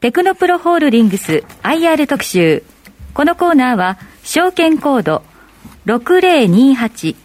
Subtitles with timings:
[0.00, 2.62] テクノプロホールディングス IR 特集。
[3.12, 5.22] このコーナーは、証券コード
[5.84, 7.16] 6028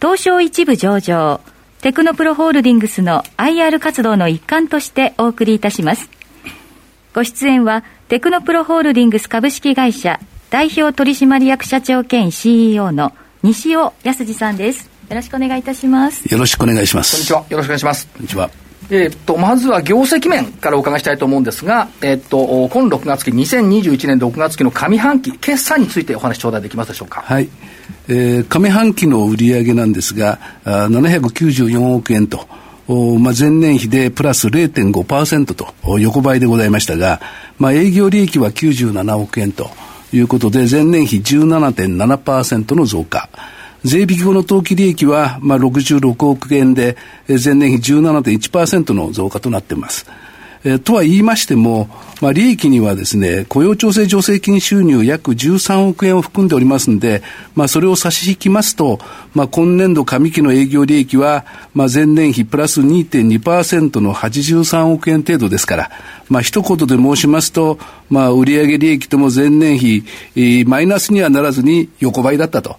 [0.00, 1.40] 東証一部上場
[1.82, 6.10] テクノプロホールディングスの IR 活動の一環としてお送りいたします。
[7.14, 10.18] ご出演はテクノプロホールディングス株式会社
[10.50, 13.12] 代表取締役社長兼 CEO の
[13.44, 14.90] 西尾康二さんです。
[15.08, 16.24] よろしくお願いいたします。
[16.24, 17.12] よろしくお願いします。
[17.12, 17.44] こんにちは。
[17.50, 18.08] よろしくお願いします。
[18.08, 18.65] こんにちは。
[18.88, 27.22] えー、っと、まずは業績面からお伺いしたいと思うんですが、えー、っと、今6月期、2021年6月期の上半期、決算についてお話頂戴できますでしょうか？
[27.22, 27.48] はい。
[28.08, 32.46] えー、上半期の売上なんですが、あ794億円と、
[32.88, 37.20] おまあ、前年比でプラス0.5%と横ばいでございましたが、
[37.58, 39.70] まあ、営業利益は97億円と
[40.12, 43.28] いうことで、前年比17.7%の増加。
[43.86, 46.96] 税引き後の当期利益は、まあ、66億円で、
[47.28, 50.06] 前年比17.1%の増加となっています。
[50.68, 51.88] えとは言いましても、
[52.20, 57.22] まあ、利益にはですね、雇用調整助成金収入約13億円を含んでおりますので、
[57.54, 58.98] まあ、それを差し引きますと、
[59.32, 65.90] まあ、今年度上期の営業利益は、まあ、前年比プラス2.2%の83億円程度ですから、
[66.28, 67.78] まあ、一言で申しますと、
[68.10, 72.76] まあ、売上利益とも前年比、マイナスにはならずに横ばいだったと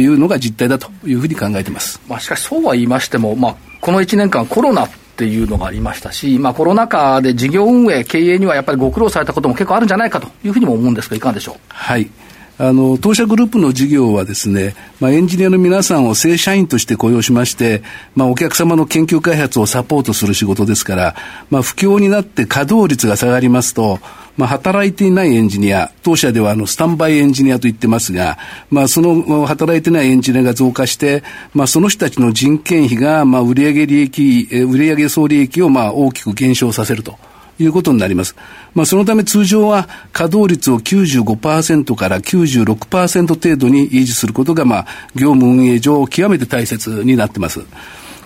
[0.00, 2.00] いうのが実態だというふうに考えています。
[2.08, 4.88] まあ、しかしそうは言いましても、まあ、この1年間コロナ
[5.20, 11.56] っていうのがありましたし、まあ、コロナ禍で事業運営、経営にはやっぱりご苦労されたことも結構あるんじゃないかというふうにも思うんですが、いかがでしょう？
[11.68, 12.10] はい
[12.56, 17.82] あの、当社グループの事業はですね、まあ、エンジニアの皆さんを正社員として雇用しまして、
[18.14, 21.14] まあ、お客様の研究開発をサポートする仕事ですから、
[21.50, 23.98] まあ、不況になって稼働率が下がりますと、
[24.36, 28.38] まあ、働いていないエンジニア、当社ではあのスタンバイエンジニアと言ってますが、
[28.70, 31.22] まあ、その働いてないエンジニアが増加して、
[31.54, 37.18] まあ、その人たちの人件費が、まあ、売上利益、売上総利益をまあ大きく減少させると。
[37.62, 38.36] いうことになります。
[38.74, 47.60] まあ、そのため通常は稼働率を95%から96%程度に維持することが、まあ、業務運営上極めて大切になってます。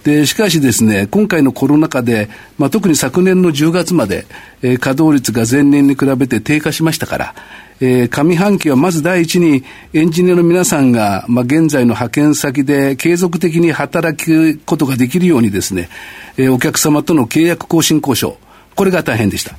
[0.05, 2.29] で、しかしですね、今回のコロナ禍で、
[2.59, 4.27] まあ、特に昨年の10月まで、
[4.61, 7.35] えー、稼働率が前年に比べて低下しましたから、
[7.81, 9.65] えー、上半期はまず第一に
[9.95, 15.89] エンジニアの皆さんが、まあ、現在の派遣先で継続的に働くことができるようにですね、
[16.37, 18.37] えー、お客様との契約更新交渉、
[18.77, 19.57] これが大変でした。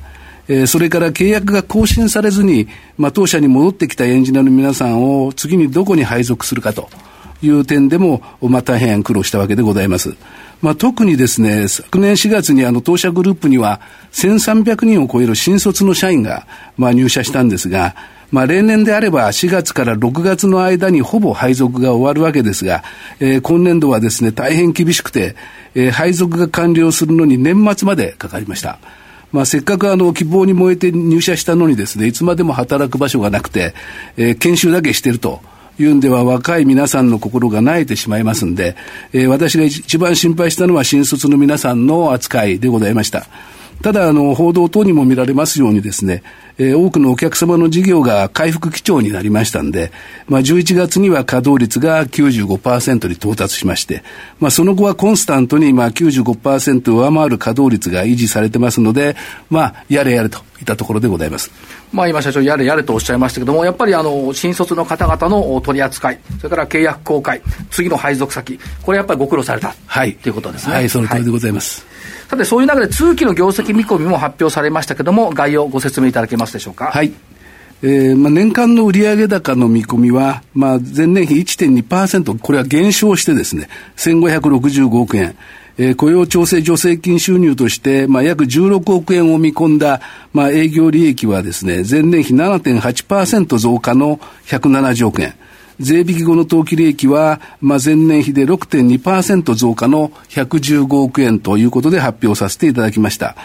[0.48, 6.88] え、それから契約が更新されずに、まあ、当社に戻ってきたエンジニアの皆さんを次にどこに配属するかと
[7.42, 10.14] いう点でも、まあ、大変苦労したわけでございます。
[10.62, 13.80] まあ、特にですね、昨年4月にあの当社グループには
[14.12, 17.94] 1300人を超える新卒の社員が、まあ、入社したんですが、
[18.30, 22.82] まあ、例年であれば4月から6月の間にほぼ配属が終わるわけですが、
[23.20, 25.36] えー、今年度はですね、大変厳しくて、
[25.74, 28.78] えー、配属が完了するのに年末までかかりました。
[29.32, 33.74] まあ、せっかくあの希望に燃えて入社したのにですね、いつまでも働く場所がなくて、
[34.16, 35.40] えー、研修だけしてると。
[35.78, 38.76] いうんでは若い皆さんの心が萎えてしまいますんで、
[39.12, 43.26] えー、私が一番心配したのは新卒の皆さんの扱いでございました。
[43.82, 46.22] ただ、あの、報道等にも見られますようにですね、
[46.58, 49.92] えー、多くのお客様の事業が回復基調になりましたんで、
[50.26, 54.02] まあ、11月には稼働率が95%に到達しまして、
[54.40, 59.16] まあ、その後はコンスタントに、まあ、95%上回る稼働率が維持されてますので、
[59.50, 61.50] まあ、やれやれといったところでございます。
[61.92, 70.74] まあ、今社長やれやれとおっしゃいましたけども、やっぱりあの、新卒の方々の取り扱い、それから契約公開、次の配属先、これやっぱりご苦労された、はい、ということですね。
[70.74, 71.84] はい、その通りでございます。
[71.86, 71.95] はい
[72.28, 76.86] さて、そういう中で通期の業績見込みも発表されましたけれども、概要ご説明いただけますでしょうか？
[76.86, 77.12] はい。
[77.82, 85.36] えーまあ、年間の売上高の見込みは、まあ、前年比1.2%、これは減少してですね、1565億円。
[85.78, 90.00] えー、雇用調整助成金収入として、まあ、約16億円を見込んだ、
[90.32, 95.34] まあ、営業利益はですね、前年比7.8%増加の170億円。
[95.80, 103.36] 税引き後の当期利益は、まあ、前年比で6.2%増加の115億円ということで発表させていただきました。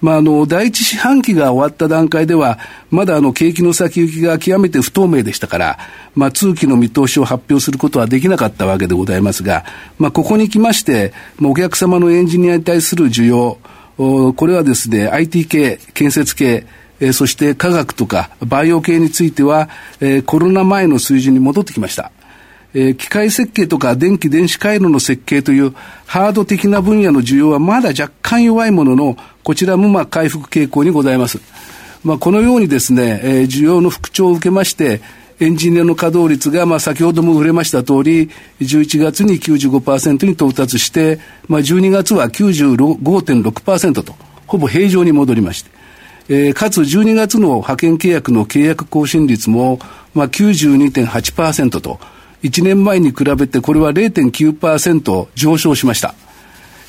[0.00, 2.58] まあ、あの、第一四半期が終わった段階では、
[2.90, 5.78] まだあの、景気の先行きが極めて不透明でしたから、
[6.14, 9.64] まあ、通期の見通しを発表することはできなかったわけでございますが、
[9.98, 11.12] まあ、ここに来まして、
[11.42, 13.58] お客様のエンジニアに対する需要、
[13.96, 16.66] これはですね、IT 系、建設系、
[17.00, 19.68] えー、そして科学とかバイオ系については、
[20.00, 22.10] えー、コロナ前の水準に戻ってきました。
[22.74, 25.74] えー、機械設計とか電気電子回路の設計という
[26.06, 31.40] ハード的な分野の需要はまだ若干弱いものの、こちらもまあ回復傾向にございます。
[32.04, 35.00] まあ、このようにですね、えー、需要の復調を受けまして、
[35.40, 38.28] エンジニアの稼働率が、まあ、先ほども触れました通り、
[38.60, 44.14] 11月に95%に到達して、まあ、12月は95.6%と、
[44.46, 45.70] ほぼ平常に戻りまして、
[46.28, 49.78] えー、かつ12月の派遣契約の契約更新率も、
[50.14, 51.98] まあ、92.8%と、
[52.42, 56.14] 1年前に比べてこれは0.9%上昇しました。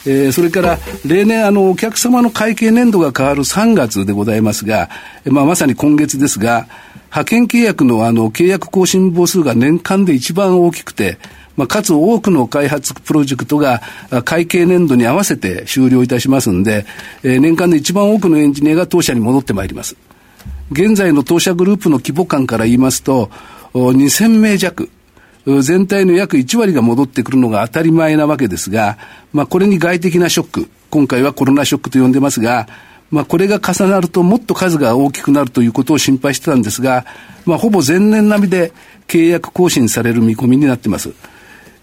[0.06, 4.90] えー、それから例年あのお客様の会計年度が変わる3月でございますが、
[5.26, 6.68] まあ、まさに今月ですが
[7.08, 11.18] 派遣契約のあの契約更新母数が年間で一番大きくて
[11.60, 13.82] まあ、かつ多くの開発プロジェクトが
[14.24, 16.86] 会計年度に合わせて終了いたしますんで、
[17.22, 19.98] えー、年間で一番多くのエンジニアが当社に戻ってまいります。
[20.72, 23.30] 現在の当社グループの規模感から言いますと、
[23.74, 24.90] 2000名弱、
[25.62, 28.98] 全体の約1割が戻ってくるのが当たり前なわけですが、
[29.34, 32.70] まあ、これに外的なショック、今回はコロナショックと呼んでますが、
[33.12, 37.06] まあ、これが重なるともっと数が大きくなるということを心配してたんですが、
[37.46, 38.72] まあ、ほぼ前年並みで
[39.10, 41.14] 契約更新される見込みになってます。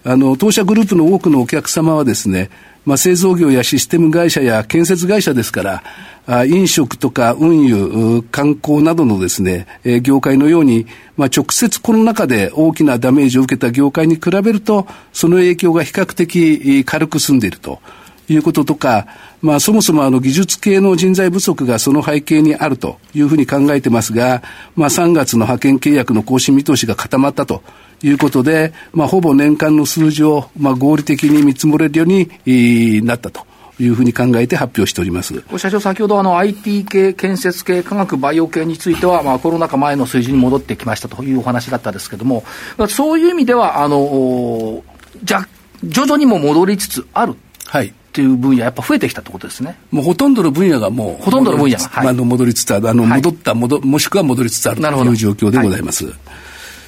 [0.07, 2.49] あの、当社グループの多くのお客様はですね、
[2.85, 5.83] まあ、製造業やシステム会社や建設会社ですから、
[6.25, 10.87] あ飲食とか運輸、観光などのですね、えー、業界のように、
[11.17, 17.81] まあ、直接この中で大きなダメージを受けた業界に比べると、その影響が比較的軽く済んでいると。
[18.29, 19.07] いうこととか、
[19.41, 24.43] まあ、そもそもあの技術系の人材不足がその背景にあるというふうに考えてますが、
[24.75, 27.63] まあ、3月の派遣契約の更新見通しが固まったと
[28.03, 33.45] いうことで、まあ、ほぼ年間の数字を、まあ、合理的に見積もれるようになったと。
[33.79, 42.43] いうふうに考えて発表しております社長、先ほどあの IT 系、建設系、科学、バイオ系については、まあ、コロナ禍前の水準に戻ってきましたというお話だったんですけれども、
[42.89, 44.83] そういう意味では、あの
[45.23, 45.47] じゃ
[45.83, 47.35] 徐々にも戻りつつある。
[47.65, 49.77] はいっていう分野、やっぱ増えてきたってことですね。
[49.91, 56.05] もうほとんどの分野がもう、ほとんどの分野が、はい、あの戻りつつある、あの戻った、戻もしくは戻りつつあるという状況でございます。
[56.05, 56.15] はい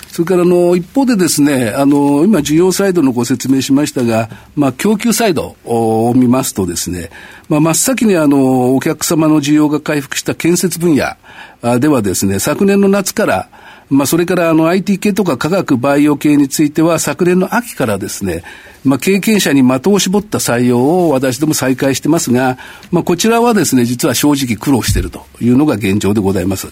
[0.09, 7.11] それからあの一方でですね、あの今需要サイドのご説明しましたが、まあ供給サイドを見ますとですね、
[7.47, 13.49] まあ真っ先にあのお客様の需要が回復した建設分野ではですね、昨年の夏から
[13.89, 18.43] まあ、それからあの IT 系とか科学バイオ系については昨年の秋からですね、
[18.83, 22.57] まあ、経験者に的を絞った採用を私ども再開してますが、
[22.91, 26.71] まあ、こちらはですね、実は正直苦労しているというのが現状でございます。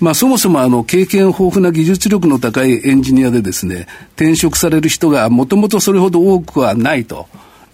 [0.00, 3.86] まあ、そもそもあの経験豊富な技術力の高いエンジニアでですね、
[4.16, 7.26] 転職される人がもともとそれほど多くはないと。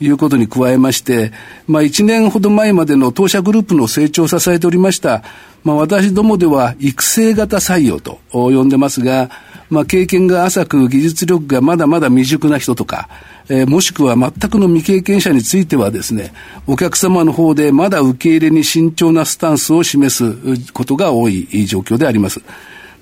[0.02, 1.30] いうことに加えまして、
[1.66, 5.22] まあ1年ほど前までの当社グループの成長を支えておりました、
[5.64, 9.30] まあ私どもでは育成型採用と呼んでますが、
[9.68, 13.08] まあ経験が浅く技術力がまだまだ未熟な人とか、
[13.48, 16.32] えー、もしくは全くの未経験者についてはですね、
[16.66, 22.40] お客様の方でまだ受け入れに慎重なスタンスを示すことが多い状況であります。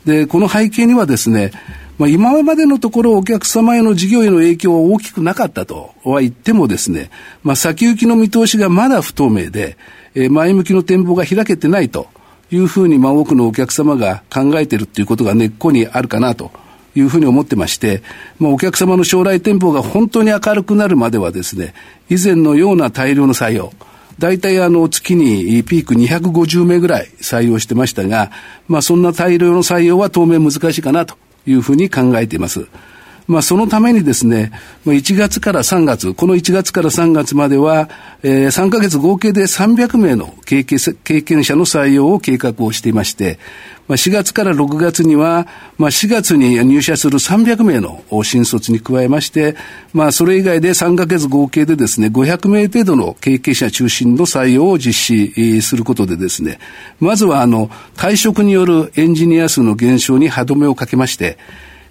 [0.04, 1.52] で、この背景にはですね、
[1.98, 7.10] まあ、今までのところお客様への事業への影響は大きくなかったとは言ってもですね、
[7.42, 9.76] まあ、先行きの見通しがまだ不透明で、
[10.14, 12.08] え、前向きの展望が開けてないと
[12.50, 16.50] いうふうに、まあ、多くのお客様が考えているということが根っこにあるかなと
[16.94, 18.02] いうふうに思ってまして、
[18.38, 21.74] まあ、お客様の将来展望が本当に明るくなるまではですね、
[22.08, 23.72] 以前のような大量の採用、
[24.18, 28.32] 大体あの月にピーク250名ぐらい採用してましたが、
[28.66, 31.14] まあそんな大量の採用は当面難しいかなと
[31.46, 32.66] いうふうに考えています。
[33.28, 34.50] まあ、そのためにですね、
[34.86, 37.90] 1月から3月、この1月から3月までは、
[38.22, 40.78] えー、3ヶ月合計で300名の経験
[41.44, 43.38] 者の採用を計画をしていまして、
[43.86, 49.56] まあ、4月から6月には、まあ、4月に入社する300名の新卒に加えまして、
[49.92, 56.58] まあ、それ以外で3ヶ月合計でですね、500名程度の経験者中心の採用を実施することでですね、
[56.98, 61.36] まずはあの、退職によるエンジニア数の減少に歯止めをかけまして、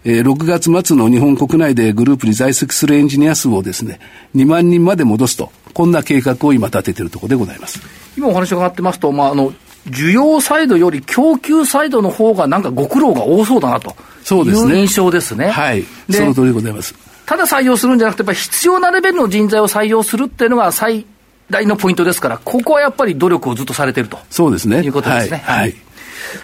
[0.09, 3.99] えー、6月末の日本国内でグループに在籍するエンジニア数をですね、
[4.37, 7.81] 2万人まで戻すと、こんな計画を今立てているところでございます。
[8.15, 9.51] 今お話伺ってますと、まあ、あの、
[9.89, 14.75] 需要サイドより供給サイドの方がなんかご苦労が多そうだなとそうですね。
[14.75, 15.49] いう印象ですね。
[15.49, 15.83] はい。
[16.09, 16.95] その通りでございます。
[17.25, 21.05] ただ採用するんじゃなくて、やっぱり必要なレベルの人材を採用するっていうのが最
[21.49, 24.19] 大のポイントですから、ここはやっぱり努力をずっとされてると。
[24.29, 24.83] そうですね。
[24.83, 25.43] いうことですね。
[25.45, 25.59] はい。
[25.59, 25.75] はい、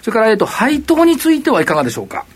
[0.02, 2.26] それから、えっと、配当についてはいかがでしょうか？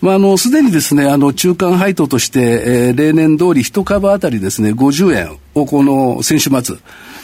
[0.00, 6.76] まあ、あの、すでにですね、あの、中間配当として、えー、例年通り一株当たりですね、50円をこの先週末、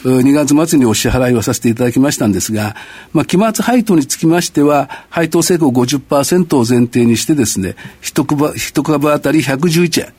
[0.03, 2.75] 2月末にお支払いをさせていただきましたんですが、
[3.13, 10.13] まあ、期末配当につきましては、配当成功50%を前提にしてですね、一株、一株当たり111円。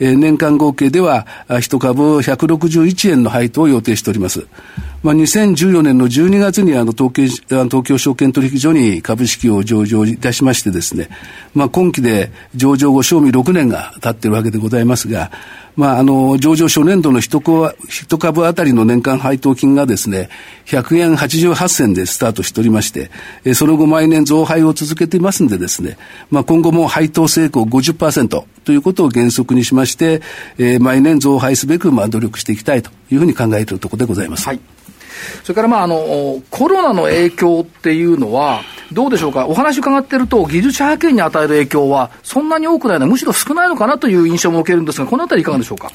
[0.00, 4.46] え年間合計では、1株161円の配当を予定しております。
[5.02, 11.10] まあ、2014年の12月にあの東京東京証券取引所に株式を上場いたしましてですね、
[11.54, 15.30] まあ、今期で上場後賞味6年が経っているわけでございますが、
[15.76, 20.30] まあ、あの、上場初年度の一株あたりの年間配当金がですね、
[20.66, 23.10] 100円88銭でスタートしておりまして、
[23.54, 25.98] その後毎年増配を続けていますんでですね、
[26.30, 30.22] まあ、今後も配当成功50%ということを原則にしまして、
[30.58, 34.46] えー、毎年増配すべく、まあ、努力していきたいというふうに考えているところでございます。
[34.46, 34.60] はい。
[35.42, 45.90] それから、まあ、あの、コロナの影響っていうのは、どうでしょうか、お話伺ってると、技術者派遣に与える影響は、そんなに多くないのむしろ少ないのかなという印象も受けるんですが、このあたりいかがでしょうか？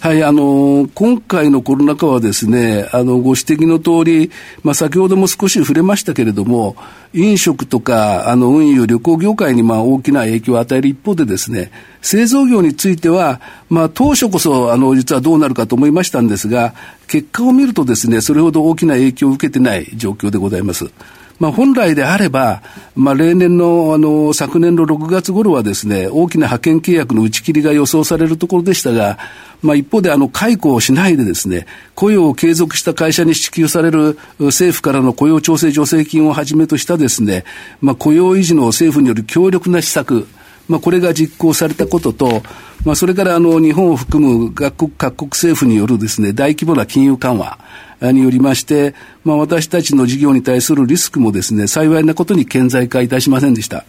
[0.00, 4.30] はい、あの、今回のコロナ禍はですね、あの、ご指摘の通り、
[4.62, 6.76] まあ、先ほども少し触れましたけれども、
[7.14, 11.70] 飲食とか、あの、運輸、旅行業界に、まあ、大きな影響を与える一方でですね、
[12.02, 16.74] 製造業については、まあ、当初こそ、あの、実はどうなるかと思いましたんですが、
[17.06, 20.90] 結果を見るとですね、それほど大きな影響を受けてない状況でございます。
[21.38, 22.62] まあ、本来であれば、
[22.96, 29.18] まあ、例年の、あの、昨年の6月頃はですね、大きな派遣契約の打ち切りが予想されるところでしたが、
[29.62, 37.44] まあ、一方で、あの、解雇をしないでですね、雇用を継続した会社に支給される政府からの雇用調整助成金をはじめとしたですね、
[37.80, 40.26] まあ、雇用維持の政府による強力な施策、
[40.68, 42.42] まあ、これが実行されたことと、
[42.84, 47.58] まあ、それからあの日本を含む各国各国政府によるですね、大規模な金融緩和
[48.00, 48.94] によりまして、
[49.24, 53.84] まあ、私たちの事業に対するリスクもですね、幸いなことに顕在化いたしませんでした。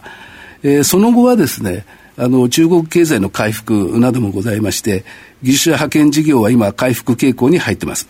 [0.62, 1.84] えー、その後はですね、
[2.16, 5.04] あの、中国経済の回復などもございまして、
[5.42, 8.08] 技術者派遣事業は今回復傾向に入っています。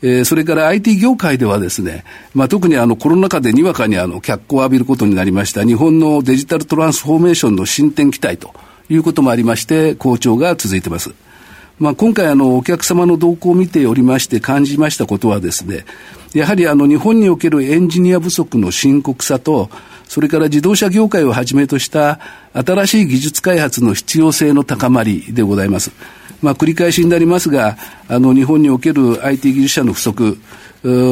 [0.00, 8.54] えー、それから IT 業界ではですね、まあ、特にあのコロナ禍でにわかにあの脚光を浴びることになりました日本のデジタルトランスフォーメーションの進展期待と
[8.88, 11.12] いうこともありまして、好調が続いています。
[11.78, 15.84] まあ、今回あのお客様の動向を見ておりまして感じましたことはですね、
[16.34, 19.70] やはりあの日本におけるエンジニア不足の深刻さと、
[20.08, 22.18] それから自動車業界をはじめとした
[22.54, 25.92] 新しい技術開発の必要性の高まりでございます。
[26.42, 27.76] まあ、繰り返しになりますが、
[28.08, 30.38] あの、日本における IT 技術者の不足、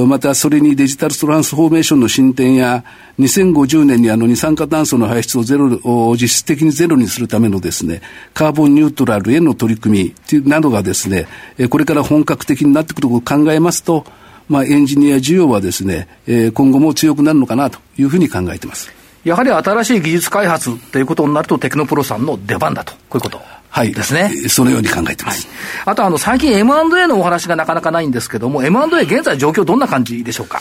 [0.06, 2.84] またそれにデジタルトランスフォーメーションの進展や、
[3.18, 5.68] 2050年にあの二酸化炭素の排出をゼロ、
[6.14, 8.02] 実質的にゼロにするためのですね、
[8.34, 11.26] カーボンニュートラルへの取り組みなどがですね、
[11.70, 14.04] これから本格的になってくることを考えますと、
[14.48, 16.06] まあ、エンジニア需要はですね、
[16.54, 18.92] 今後も強くなるのかなというふうに考えています。
[19.24, 23.55] やはり新しい技術開発ということになると、テクノプロさんの出番だと、こういうこと。
[23.68, 23.92] はい。
[23.92, 24.30] ですね。
[24.48, 25.46] そのように考えてます。
[25.84, 30.60] はい、あと、あの、最近 M&A のお話がなかなかないんですけども、M&A 現在状況どんな感じでしょうか？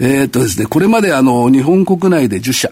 [0.00, 2.70] えっとですね、これまであの、日本国内で10社、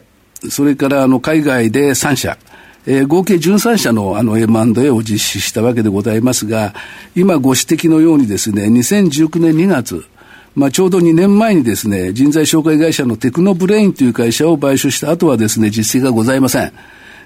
[0.50, 2.37] それからあの、海外で3社、
[2.85, 6.75] えー、合計13社のあの M&A を実施したわけでございますが、
[7.14, 10.04] 今ご指摘のようにですね、2019年2月、
[10.57, 16.73] まあ、ちょうど2年前にですね、人材紹介会社のテクノブレインという会社を買収した後はですね、実績がございません。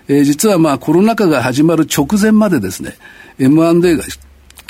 [0.09, 2.95] えー、実はまあコロナ禍が始まる直前までですね、
[3.39, 4.05] M&A が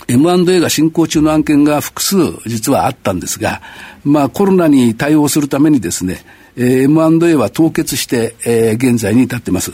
[0.09, 2.17] M&A が進行中の案件が複数
[2.47, 3.61] 実はあったんですが、
[4.05, 6.25] まあコロナに対応するためにですね、
[6.57, 9.73] えー、M&A は凍結して、えー、現在に至ってます。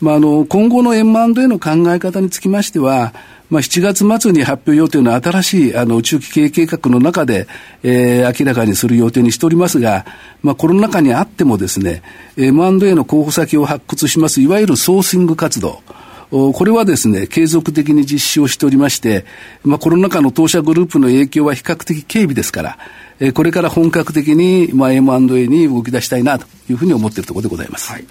[0.00, 3.12] まあ、あの、今後の M&A の考え方につきましては、
[3.50, 7.48] まあ、7月末に発表予定の新しいあの中期経営計画の中で、
[7.82, 10.06] えー、明らかにする予定にしておりますが、
[10.42, 12.02] まあ、コロナ禍にあってもですね、
[12.36, 15.82] M&A の候補先を発掘します、いわゆるソーシング活動、
[16.30, 19.24] これはですね、継続的に実施をしておりまして、
[19.64, 22.78] まあ、コロナ禍の当社グループの影響は比較的軽微ですから、
[23.18, 27.92] えこれから本格的に、まあ、M&A に動き出したいなというふうに思っているところでございます。
[27.92, 28.04] はい、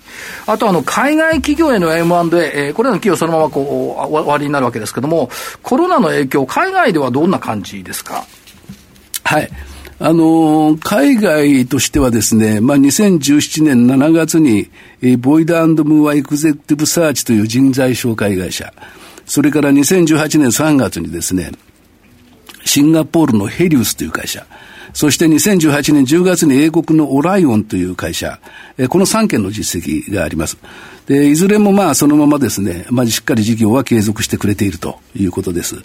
[0.45, 5.29] あと、あの、海外企業への M&A、えー、これらの企業そのままこう、終わりになるわけですけれども、
[5.63, 8.25] コロナの影響、海外ではどんな感じですか？
[9.23, 9.49] はい。
[10.01, 14.69] あの、海外としてはですね、まあ、2017年7月に、
[15.17, 18.73] Boyd & Moore Executive Search という人材紹介会社、
[19.25, 21.51] それから2018年3月にですね、
[22.63, 24.45] シンガポールの Helius という会社、
[24.99, 28.37] そして2018年10月に英国の Orion という会社、
[28.89, 30.57] この3件の実績があります。
[31.07, 35.77] で、いずれもまあそのままですね、まあしっかり事業は継続してくれているということです。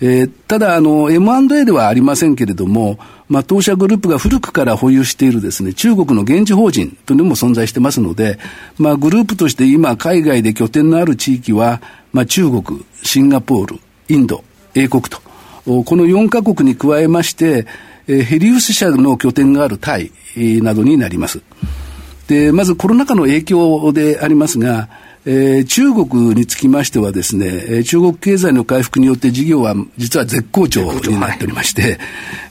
[0.00, 8.38] えー、ただあの M&A ではありませんけれども、まあ当社グループが古くから保有しているですね、中国の現地法人というのも存在してますので、
[8.78, 11.82] まあグループとして今海外で拠点のある地域は、
[12.14, 13.78] まあ中国、シンガポール、
[14.08, 14.42] インド、
[14.74, 15.20] 英国と、
[15.66, 17.66] この4カ国に加えまして、
[18.08, 21.40] えー、ヘリウス社の拠点があるタイなどになります。
[22.28, 24.88] で、まずコロナ禍の影響でありますが、
[25.26, 31.98] えー、中国につきましてはですね、えー、中国経済の回復によって事業は実は絶好調になっておりまして、はい、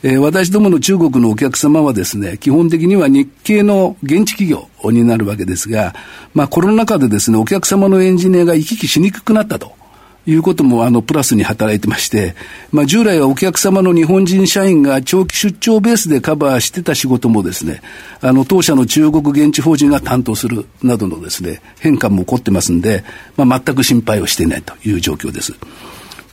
[0.03, 5.93] えー、私どもの中国のお客様はですね、基本的には日系の現地企業になるわけですが、
[6.33, 9.82] まあコロナ禍でですね、お客様のエンジニアが行き来しにくくなったと。
[10.25, 12.35] いうことも、あの、プラスに働いてまして、
[12.71, 17.81] まあ、従来はお客様の日本人社員が長期出張ベースでカバーしてた仕事もですね、
[18.21, 23.03] あの、当社の中国現地法人が担当するなどのですね、変化も起こってますんで、
[23.35, 25.53] まあ、全く心配をしていないという状況です。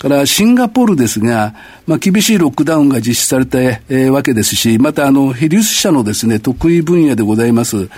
[0.01, 1.55] からシンガポールですが、
[1.87, 7.91] まあ、厳しいロックダウンが実施された、えー、わけですし、またあの、ヘリウス社のですね、得意分野でございます、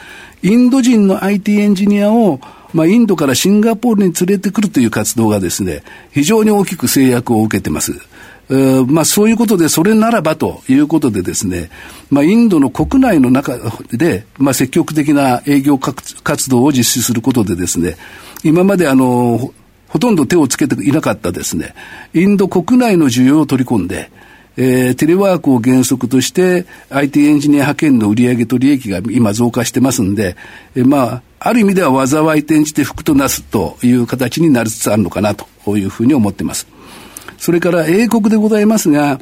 [0.43, 2.41] インド人の IT エンジニアを
[2.73, 7.93] まあ、インドからシンガポールに連れてくるという活動がですね、非常に大きく制約を受けてます。
[8.88, 11.71] まあ、そういうことで、それならばということでですね、
[12.11, 13.57] まあ、インドの国内の中
[13.93, 17.97] で、まあ、積極的な営業活動を実施することでですね、
[18.45, 19.52] 今まであの、
[19.88, 21.75] ほとんど手をつけていなかったですね、
[22.14, 24.11] インド国内の需要を取り込んで、
[24.57, 30.37] えー、テレワークを原則として IT エンジニア派遣の売上と利益が今増加してますんで、
[30.76, 36.69] えー、まあ、ある意味では災い転じて福となすという形になりつつあるのかなというふうに思っています。
[37.37, 39.21] それから英国でございますが、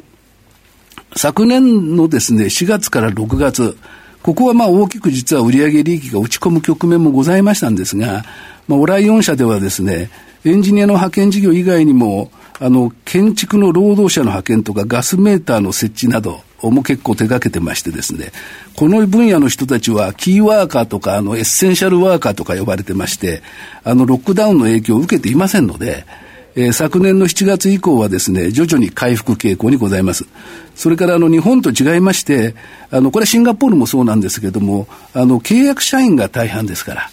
[1.15, 3.75] 昨年のですね、4月から6月、
[4.21, 8.23] ここはまあ大きく実は売上利益が落ち込む局面もございましたんですが、
[8.67, 10.11] まあ、オライオン社ではですね、
[10.45, 12.31] エンジニアの派遣事業以外にも、
[12.63, 18.31] あの、建築の労働者の派遣とかガスメーターの設置なども結構手掛けてましてですね、
[18.75, 23.41] この分野の人たちはキーワーカーとか、あの、エッセンシャルワーカーとか呼ばれてまして、
[23.83, 26.05] あの、ロックダウンの影響を受けていませんので、
[26.53, 30.27] えー、昨年の7月以降はですね、徐々に回復傾向にございます。
[30.75, 32.53] それからあの日本と違いまして、
[32.91, 37.09] あの、これはシンガポールもそうなんですけども、あの、契約社員が大半ですから、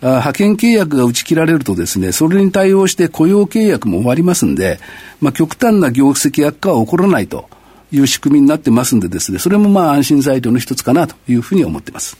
[0.00, 4.78] 派遣契約が打ち切られるとですね、それに対応して雇用契約も終わりますんで、
[5.20, 7.48] まあ、極端な業績悪化は起こらないと
[7.90, 12.16] いう仕組みになってますんでですね、それもまあ安心材料の一つかなというふうに思ってます。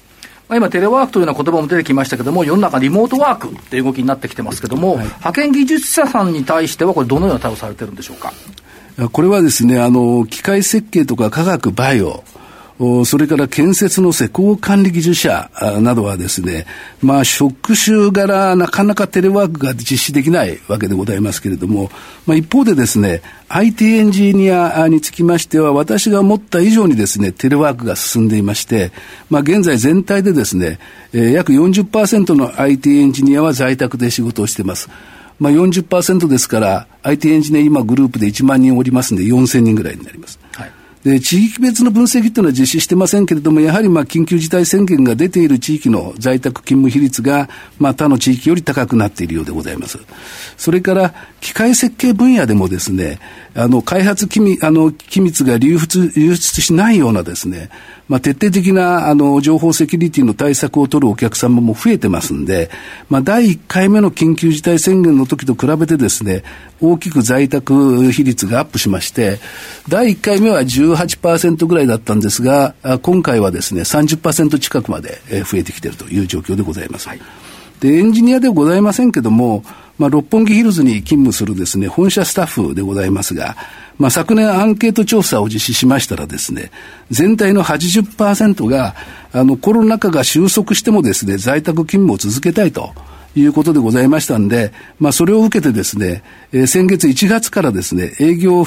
[0.50, 8.32] 今、テレワークというような言葉も出てきましたけれども、世の中リモートワークっていう動きになってきてますけれども、はい、派遣技術者さんに対しては、これ、どのような対応されてるんでしょうか？
[9.12, 12.24] これはですね、あの、機械設計とか科学、バイオ、
[13.04, 16.64] それから建設の施工管理技術者などはですね、
[17.02, 21.90] まあ職種柄なかなかテレワークが実施できないわけでございますけれども、
[22.24, 28.92] まあ一方でですね、IT エンジニアにつきましては私が思った以上にですね、テレワークが進んでいまして、
[29.28, 30.78] まあ現在全体でですね、
[31.12, 34.88] 約40%の IT エンジニアは在宅で仕事をしています。
[35.40, 40.38] まあ40%ですから、IT エンジニア今グループで1万人おりますんで4000人ぐらいになります。
[41.04, 49.98] で、地域別の分析というのは実施してませんけれども、やはりまあ緊急事態宣言が出ている地域の在宅勤務比率が、まあ他の地域より高くなっているようでございます。
[50.56, 53.20] それから、機械設計分野でもですね、
[53.58, 57.70] あの、開発機密、あの、機密が流出、流出しないようなですね、
[58.08, 62.70] まあ、徹底的な、あの、情報セキュリティの対策を取るお客様も増えてますんで、
[63.10, 66.44] まあ、第1回目の緊急事態宣言の時と比べてですね、
[66.80, 69.40] 大きく在宅比率がアップしまして、
[69.88, 77.08] 第1回目は18%ぐらいだったんですが、今回はですね、30%近くまで増えてきているという状況でございます。
[77.08, 77.20] はい、
[77.80, 79.64] で、エンジニアではございませんけども、
[79.98, 83.56] まあ、六本木ヒルズに勤務するですね、本社スタッフでございますが、
[83.98, 86.70] まあ、昨年アンケート調査を実施しましたらですね、
[87.10, 88.94] 全体の80%が、
[89.32, 92.92] あの、コロナ禍が収束してもですね、在宅勤務を続けたいと。
[93.36, 98.64] いうことでございましたんで、まあ、それを受けてですね、えー、先月1月からですね、営業、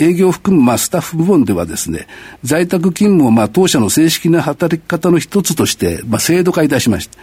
[0.00, 2.06] 営業を含む、ま、スタッフ部門ではですね、
[2.42, 7.18] 在宅勤務を、ま、当社の正式な働き方の一つとして、ま、制度化いたしました。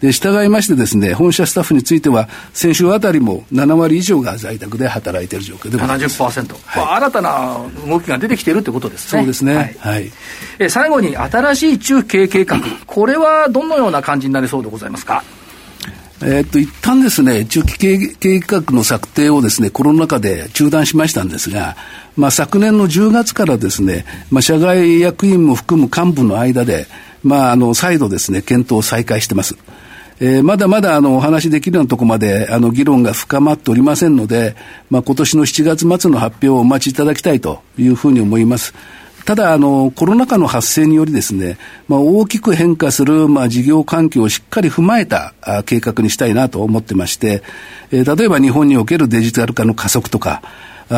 [0.00, 6.22] で、従いましてですね、本社スタッフについては、先週あたりも7割以上が在宅で働いている状況でございます。
[6.22, 6.54] 70%。
[6.64, 9.20] はい、まあ、新たな動きが出てきているということですね。
[9.20, 9.54] そうですね。
[9.54, 9.76] はい。
[9.78, 10.12] はい、
[10.58, 15.22] え最後に、新しい中期経営計画、これはどのような感じになりそうでございますか？
[16.22, 17.78] えっと、一旦ですね、中期
[18.18, 21.76] 計画の策定をですね、コロナ禍で中断しましたんですが、
[22.16, 26.86] まあ、昨年の10月からですね、まあ、社外役員も含む幹部の間で、
[27.22, 29.56] まあ、あの、再度ですね、検討を再開してます。
[30.22, 34.54] えー、まだまだあのお話しできるようなところまであの議論が深まっておりませんので、
[34.90, 38.74] まあ、今年の7月末の発表をお待ちいただきたいというふうに思います。
[39.24, 47.42] ただ、あの、コロナ禍の発生によりですね、まあ、大きく変化する、まあ、事業環境をしっかり踏まえたあ計画にしたいなと思ってまして、
[47.90, 50.42] えー、例えば日本におけるデジタル化の加速とか、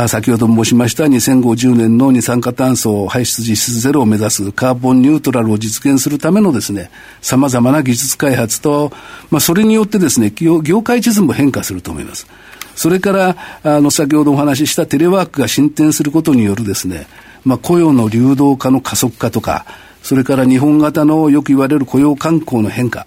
[0.09, 8.90] 先ほど申しました2050年の二酸化炭素排出実質ゼロを目指すカーボンニュートラルを実現するためのですね、様々な技術開発と、
[9.31, 12.26] まあ、それによってですね、業界地図も変化すると思います。
[12.74, 17.07] それから、あの、先ほどお話ししたテレワークが進展することによるですね、
[17.44, 19.66] まあ、雇用の流動化の加速化とか、
[20.02, 23.07] それから日本型のよく言われる雇用慣行の変化、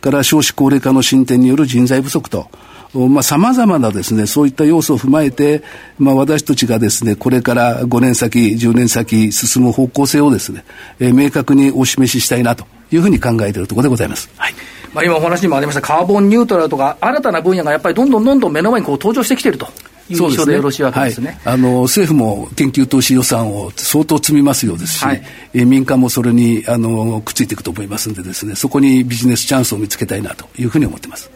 [0.00, 2.48] から少子高齢化の進展による人材不足と、
[2.94, 5.62] まあ、様々なですね、そういった要素を踏まえて、
[5.98, 10.64] まあ、私たちがですね、これから5年先、10年先進む方向性をですね、
[11.00, 14.30] えー、明確にお示ししたいなというふうに考えているところでございます。
[14.36, 14.54] はい。
[14.92, 19.68] まあ、今お話にもありましたカーボンニュートラルとか、新たな分野がやっぱりどんどんどんどん目の前にこう登場してきていると。
[20.10, 25.22] いうでよろしいわけですね、はい、あの政府も研究投資予算を相当積みますようですし、はい、
[25.54, 31.30] え民間もそれにあのくっついていくと思いますんでですねそこにビジネスチャンスを見つけたいなというふうに思ってます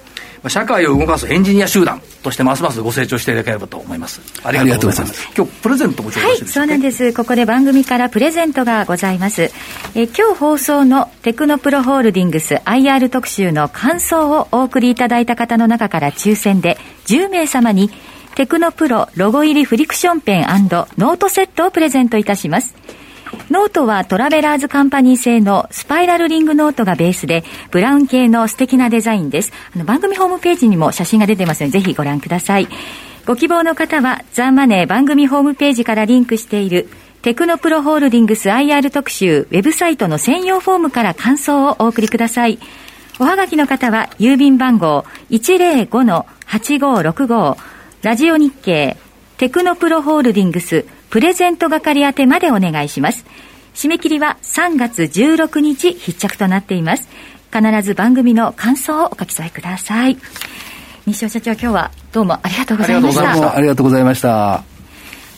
[0.46, 4.20] 社会を動かすエンジニア集団としてますますご成長していただければと思います。
[4.44, 5.28] ありがとうございます。
[5.36, 7.12] 今日プレゼントもはい、そうなんです。
[7.12, 9.50] ここで番組からプレゼントがございます。
[9.94, 17.90] え今日放送のテクノプロホールディングス IR 特集の感想をお送りいただいた方の中から抽選で10名様に
[18.34, 22.74] テクノプロロゴ入りフリクションペンノートセットをプレゼントいたします。
[23.50, 29.52] ノートはトラベラーズカンパニー製のスパイラルリングノートがベースで、ブラウン系の素敵なデザインです。
[29.74, 32.68] あの番組ホームページにも写真が出てますので、ぜひご覧ください。
[33.24, 36.90] ご希望の方は、ザ・マネー番組ホームページからリンクしている、
[37.22, 42.58] テクノプロホールディングス IR 特集ウェブサイトの専用フォームから感想をお送りください。
[43.18, 47.56] おはがきの方は、郵便番号105-8565
[48.02, 48.98] ラジオ日経、
[49.38, 53.24] テクノプロホールディングス、プレゼント係宛てまでお願いします。
[53.74, 57.08] 締め切りは3月16日必着となっています。
[57.52, 60.18] 必ず番組の感想をお書き添えください。
[61.06, 63.56] 西尾社長、今日はどうもありがとうございました。
[63.56, 64.62] ありがとうございました。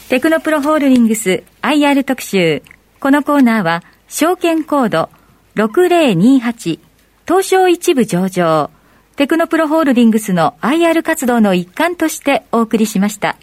[0.09, 2.63] テクノプロホールディングス IR 特集。
[2.99, 5.09] このコーナーは、証券コード
[5.55, 6.81] 6028
[7.27, 8.71] 東証一部上場。
[9.15, 13.37] テクノプロホールディングスの IR 活動の一環としてお送りしました。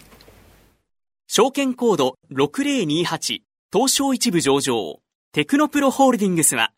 [1.30, 5.00] 証券コード6028東証一部上場
[5.32, 6.72] テクノプロホールディングスは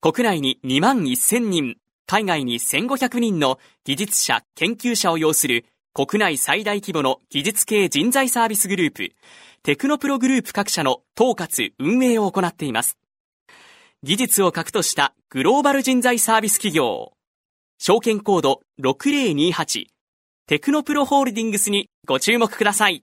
[0.00, 9.08] 国内に2万1000人、海外に1500人の技術者、研究者を要する国内最大規模の技術系人材サービスグループ
[9.64, 12.96] テクノプログループ各社の統括運営を行っています。
[14.04, 17.12] 技術を核としたグローバル人材サービス企業
[17.78, 19.86] 証券コード6028
[20.46, 23.02] テクノプロホールディングスにご注目ください。